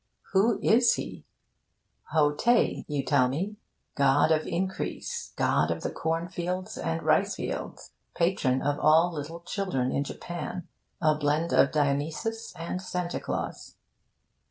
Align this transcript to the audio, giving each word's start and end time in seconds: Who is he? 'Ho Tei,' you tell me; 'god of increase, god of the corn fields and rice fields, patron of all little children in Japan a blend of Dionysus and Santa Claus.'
Who 0.31 0.59
is 0.63 0.95
he? 0.95 1.25
'Ho 2.05 2.33
Tei,' 2.33 2.85
you 2.87 3.05
tell 3.05 3.27
me; 3.27 3.57
'god 3.93 4.31
of 4.31 4.47
increase, 4.47 5.31
god 5.35 5.69
of 5.69 5.83
the 5.83 5.91
corn 5.91 6.27
fields 6.27 6.75
and 6.75 7.03
rice 7.03 7.35
fields, 7.35 7.91
patron 8.15 8.63
of 8.63 8.79
all 8.79 9.13
little 9.13 9.41
children 9.41 9.91
in 9.91 10.03
Japan 10.03 10.67
a 11.01 11.13
blend 11.13 11.53
of 11.53 11.71
Dionysus 11.71 12.51
and 12.55 12.81
Santa 12.81 13.19
Claus.' 13.19 13.75